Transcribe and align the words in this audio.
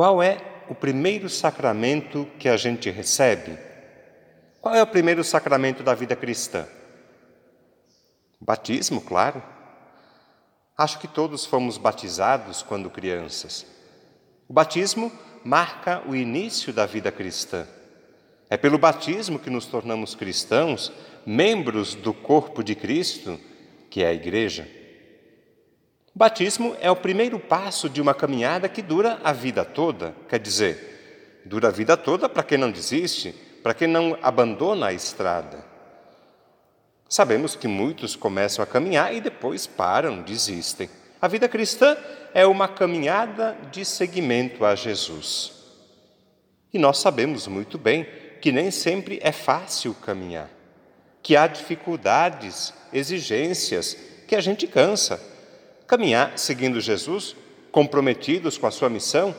Qual 0.00 0.22
é 0.22 0.38
o 0.66 0.74
primeiro 0.74 1.28
sacramento 1.28 2.26
que 2.38 2.48
a 2.48 2.56
gente 2.56 2.88
recebe? 2.88 3.58
Qual 4.58 4.74
é 4.74 4.82
o 4.82 4.86
primeiro 4.86 5.22
sacramento 5.22 5.82
da 5.82 5.94
vida 5.94 6.16
cristã? 6.16 6.66
Batismo, 8.40 9.02
claro. 9.02 9.42
Acho 10.74 10.98
que 10.98 11.06
todos 11.06 11.44
fomos 11.44 11.76
batizados 11.76 12.62
quando 12.62 12.88
crianças. 12.88 13.66
O 14.48 14.54
batismo 14.54 15.12
marca 15.44 16.02
o 16.08 16.16
início 16.16 16.72
da 16.72 16.86
vida 16.86 17.12
cristã. 17.12 17.68
É 18.48 18.56
pelo 18.56 18.78
batismo 18.78 19.38
que 19.38 19.50
nos 19.50 19.66
tornamos 19.66 20.14
cristãos, 20.14 20.90
membros 21.26 21.94
do 21.94 22.14
corpo 22.14 22.64
de 22.64 22.74
Cristo, 22.74 23.38
que 23.90 24.02
é 24.02 24.06
a 24.06 24.14
Igreja. 24.14 24.66
O 26.14 26.18
batismo 26.18 26.76
é 26.80 26.90
o 26.90 26.96
primeiro 26.96 27.38
passo 27.38 27.88
de 27.88 28.00
uma 28.00 28.14
caminhada 28.14 28.68
que 28.68 28.82
dura 28.82 29.20
a 29.22 29.32
vida 29.32 29.64
toda, 29.64 30.14
quer 30.28 30.40
dizer, 30.40 31.42
dura 31.44 31.68
a 31.68 31.70
vida 31.70 31.96
toda 31.96 32.28
para 32.28 32.42
quem 32.42 32.58
não 32.58 32.70
desiste, 32.70 33.32
para 33.62 33.74
quem 33.74 33.88
não 33.88 34.18
abandona 34.20 34.86
a 34.86 34.92
estrada. 34.92 35.64
Sabemos 37.08 37.56
que 37.56 37.66
muitos 37.68 38.14
começam 38.16 38.62
a 38.62 38.66
caminhar 38.66 39.14
e 39.14 39.20
depois 39.20 39.66
param, 39.66 40.22
desistem. 40.22 40.88
A 41.20 41.28
vida 41.28 41.48
cristã 41.48 41.96
é 42.32 42.46
uma 42.46 42.68
caminhada 42.68 43.56
de 43.70 43.84
seguimento 43.84 44.64
a 44.64 44.74
Jesus. 44.74 45.52
E 46.72 46.78
nós 46.78 46.98
sabemos 46.98 47.46
muito 47.46 47.76
bem 47.76 48.06
que 48.40 48.52
nem 48.52 48.70
sempre 48.70 49.18
é 49.22 49.32
fácil 49.32 49.92
caminhar, 49.94 50.48
que 51.22 51.36
há 51.36 51.46
dificuldades, 51.46 52.72
exigências, 52.92 53.96
que 54.26 54.36
a 54.36 54.40
gente 54.40 54.66
cansa. 54.66 55.20
Caminhar 55.90 56.38
seguindo 56.38 56.80
Jesus, 56.80 57.34
comprometidos 57.72 58.56
com 58.56 58.64
a 58.64 58.70
sua 58.70 58.88
missão, 58.88 59.34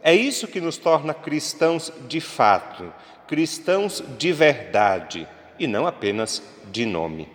é 0.00 0.14
isso 0.14 0.46
que 0.46 0.60
nos 0.60 0.76
torna 0.76 1.12
cristãos 1.12 1.92
de 2.06 2.20
fato, 2.20 2.94
cristãos 3.26 4.00
de 4.16 4.32
verdade 4.32 5.26
e 5.58 5.66
não 5.66 5.88
apenas 5.88 6.40
de 6.70 6.86
nome. 6.86 7.28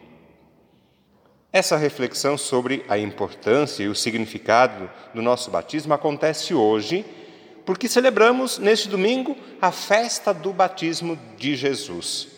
Essa 1.52 1.76
reflexão 1.76 2.38
sobre 2.38 2.86
a 2.88 2.98
importância 2.98 3.84
e 3.84 3.90
o 3.90 3.96
significado 3.96 4.90
do 5.14 5.22
nosso 5.22 5.52
batismo 5.52 5.94
acontece 5.94 6.54
hoje 6.54 7.06
porque 7.66 7.90
celebramos 7.90 8.60
neste 8.60 8.88
domingo 8.88 9.36
a 9.62 9.74
festa 9.74 10.34
do 10.34 10.54
batismo 10.54 11.20
de 11.36 11.58
Jesus. 11.58 12.30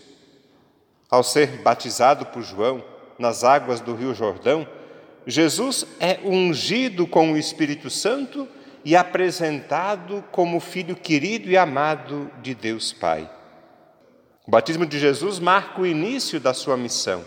Ao 1.08 1.22
ser 1.22 1.62
batizado 1.62 2.26
por 2.26 2.42
João 2.42 2.84
nas 3.20 3.44
águas 3.44 3.80
do 3.80 3.94
Rio 3.94 4.16
Jordão, 4.16 4.68
Jesus 5.28 5.86
é 6.00 6.20
ungido 6.24 7.08
com 7.08 7.34
o 7.34 7.38
Espírito 7.38 7.90
Santo 7.90 8.48
e 8.84 8.96
apresentado 8.96 10.24
como 10.32 10.60
filho 10.60 10.96
querido 10.96 11.50
e 11.50 11.58
amado 11.58 12.30
de 12.42 12.54
Deus 12.54 12.94
Pai. 12.94 13.30
O 14.46 14.52
batismo 14.52 14.86
de 14.86 15.00
Jesus 15.00 15.40
marca 15.40 15.82
o 15.82 15.88
início 15.88 16.40
da 16.40 16.54
sua 16.54 16.78
missão. 16.78 17.26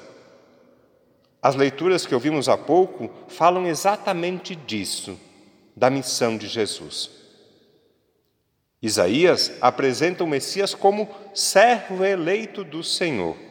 As 1.42 1.56
leituras 1.56 2.06
que 2.06 2.14
ouvimos 2.14 2.48
há 2.48 2.56
pouco 2.56 3.10
falam 3.28 3.66
exatamente 3.66 4.54
disso, 4.54 5.19
da 5.76 5.91
missão 5.91 6.36
de 6.36 6.46
Jesus. 6.46 7.10
Isaías 8.80 9.52
apresenta 9.60 10.22
o 10.22 10.26
Messias 10.28 10.74
como 10.74 11.08
servo 11.34 12.04
eleito 12.04 12.62
do 12.62 12.84
Senhor. 12.84 13.47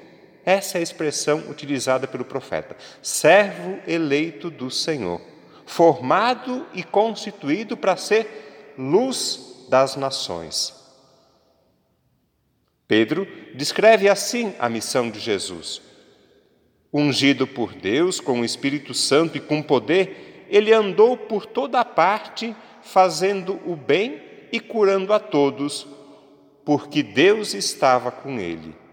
Essa 0.48 0.78
é 0.78 0.80
a 0.80 0.82
expressão 0.82 1.40
utilizada 1.50 2.08
pelo 2.08 2.24
profeta. 2.24 2.78
Servo 3.02 3.80
eleito 3.86 4.50
do 4.50 4.72
Senhor, 4.72 5.20
formado 5.66 6.66
e 6.74 6.84
constituído 6.84 7.76
para 7.76 7.98
ser 7.98 8.74
luz 8.78 9.66
das 9.68 9.98
nações. 9.98 10.74
Pedro 12.88 13.28
descreve 13.56 14.08
assim 14.08 14.56
a 14.58 14.70
missão 14.70 15.12
de 15.12 15.20
Jesus. 15.20 15.82
Ungido 16.94 17.46
por 17.46 17.74
Deus 17.74 18.22
com 18.22 18.40
o 18.40 18.46
Espírito 18.46 18.94
Santo 18.94 19.36
e 19.36 19.42
com 19.42 19.62
poder, 19.62 20.46
ele 20.50 20.72
andou 20.72 21.18
por 21.18 21.46
toda 21.46 21.82
a 21.82 21.84
parte 21.84 22.56
fazendo 22.82 23.60
o 23.70 23.76
bem 23.76 24.22
e 24.54 24.62
curando 24.62 25.12
a 25.12 25.20
todos, 25.20 25.86
porque 26.64 27.04
Deus 27.04 27.54
estava 27.54 28.10
com 28.10 28.40
ele. 28.40 28.87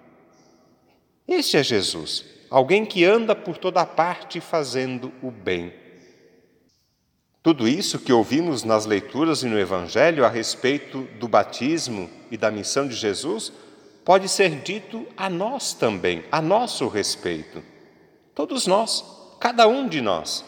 Este 1.27 1.57
é 1.57 1.63
Jesus, 1.63 2.25
alguém 2.51 2.85
que 2.85 3.05
anda 3.05 3.35
por 3.35 3.57
toda 3.57 3.87
parte 3.87 4.41
fazendo 4.41 5.13
o 5.23 5.31
bem. 5.31 5.73
Tudo 7.43 7.67
isso 7.67 7.99
que 7.99 8.13
ouvimos 8.13 8.63
nas 8.63 8.87
leituras 8.87 9.43
e 9.43 9.47
no 9.47 9.59
Evangelho 9.59 10.25
a 10.25 10.29
respeito 10.29 11.03
do 11.19 11.29
batismo 11.29 12.11
e 12.31 12.37
da 12.37 12.51
missão 12.51 12.87
de 12.87 12.95
Jesus 12.95 13.53
pode 14.05 14.29
ser 14.29 14.61
dito 14.61 15.07
a 15.17 15.31
nós 15.31 15.73
também, 15.73 16.25
a 16.31 16.43
nosso 16.43 16.89
respeito. 16.89 17.63
Todos 18.35 18.67
nós, 18.67 19.05
cada 19.41 19.67
um 19.67 19.89
de 19.89 20.01
nós. 20.01 20.45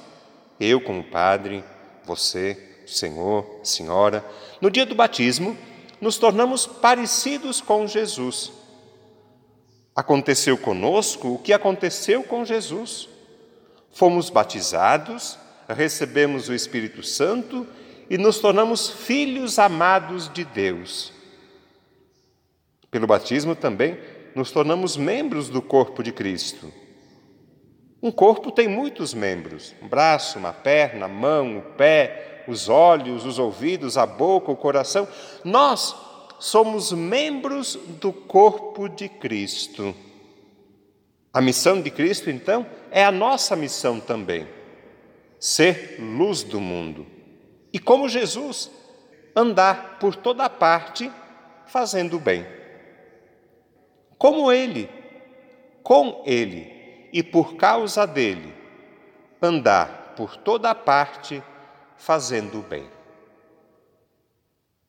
Eu, 0.61 0.81
como 0.81 1.05
padre, 1.05 1.65
você, 2.05 2.83
Senhor, 2.87 3.61
Senhora, 3.63 4.25
no 4.61 4.71
dia 4.71 4.87
do 4.87 4.95
batismo, 4.95 5.57
nos 6.01 6.19
tornamos 6.19 6.67
parecidos 6.67 7.61
com 7.61 7.87
Jesus. 7.87 8.53
Aconteceu 9.97 10.59
conosco 10.59 11.29
o 11.29 11.39
que 11.39 11.55
aconteceu 11.55 12.23
com 12.23 12.45
Jesus. 12.45 13.09
Fomos 13.91 14.29
batizados, 14.29 15.39
recebemos 15.67 16.51
o 16.51 16.55
Espírito 16.55 17.03
Santo 17.03 17.67
e 18.11 18.19
nos 18.19 18.39
tornamos 18.39 18.91
filhos 18.91 19.59
amados 19.59 20.31
de 20.31 20.45
Deus. 20.45 21.15
Pelo 22.91 23.07
batismo 23.07 23.57
também 23.57 23.99
nos 24.35 24.51
tornamos 24.51 24.99
membros 24.99 25.49
do 25.49 25.63
corpo 25.63 26.03
de 26.03 26.13
Cristo. 26.13 26.71
Um 28.03 28.13
corpo 28.13 28.53
tem 28.53 28.69
muitos 28.69 29.15
membros: 29.15 29.75
um 29.81 29.89
braço, 29.89 30.39
uma 30.39 30.53
perna, 30.53 31.07
a 31.07 31.09
mão, 31.09 31.57
o 31.57 31.63
pé, 31.63 32.45
os 32.47 32.69
olhos, 32.69 33.25
os 33.25 33.39
ouvidos, 33.39 33.97
a 33.97 34.05
boca, 34.05 34.53
o 34.53 34.57
coração. 34.57 35.09
Nós 35.43 36.06
somos 36.39 36.93
membros 36.93 37.77
do 38.01 38.13
corpo 38.13 38.89
de 38.89 39.09
Cristo. 39.09 39.95
A 41.33 41.41
missão 41.41 41.81
de 41.81 41.91
Cristo, 41.91 42.31
então, 42.31 42.67
é 42.91 43.05
a 43.05 43.13
nossa 43.13 43.55
missão 43.55 44.01
também: 44.01 44.47
ser 45.39 45.97
luz 45.99 46.43
do 46.43 46.61
mundo. 46.61 47.07
E 47.73 47.79
como 47.79 48.09
Jesus, 48.09 48.71
andar 49.35 49.99
por 49.99 50.17
toda 50.17 50.49
parte 50.49 51.13
fazendo 51.67 52.17
o 52.17 52.21
bem. 52.21 52.47
Como 54.17 54.51
Ele, 54.51 54.89
com 55.83 56.23
Ele 56.25 57.09
e 57.13 57.23
por 57.23 57.57
causa 57.57 58.07
dele, 58.07 58.55
andar 59.43 60.15
por 60.17 60.37
toda 60.37 60.75
parte 60.75 61.43
fazendo 61.99 62.61
o 62.61 62.63
bem. 62.63 62.96